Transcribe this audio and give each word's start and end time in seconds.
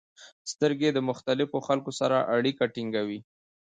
•سترګې 0.51 0.89
د 0.93 0.99
مختلفو 1.09 1.57
خلکو 1.67 1.91
سره 1.99 2.17
اړیکه 2.35 2.63
ټینګوي. 2.75 3.19